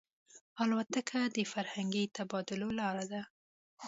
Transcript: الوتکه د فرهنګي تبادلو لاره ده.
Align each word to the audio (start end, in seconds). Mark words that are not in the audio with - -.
الوتکه 0.61 1.21
د 1.35 1.37
فرهنګي 1.51 2.03
تبادلو 2.15 2.69
لاره 2.79 3.05
ده. 3.11 3.21